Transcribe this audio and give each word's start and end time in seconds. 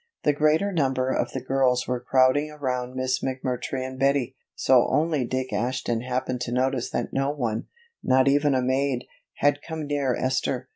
The 0.23 0.33
greater 0.33 0.71
number 0.71 1.11
of 1.11 1.31
the 1.31 1.41
girls 1.43 1.87
were 1.87 1.99
crowding 1.99 2.49
around 2.49 2.95
Miss 2.95 3.19
McMurtry 3.23 3.85
and 3.85 3.99
Betty, 3.99 4.35
so 4.55 4.87
only 4.89 5.25
Dick 5.25 5.53
Ashton 5.53 6.01
happened 6.01 6.41
to 6.41 6.51
notice 6.51 6.89
that 6.89 7.13
no 7.13 7.29
one, 7.29 7.65
not 8.03 8.27
even 8.27 8.55
a 8.55 8.63
maid, 8.63 9.05
had 9.35 9.61
come 9.61 9.85
near 9.85 10.15
Esther. 10.15 10.69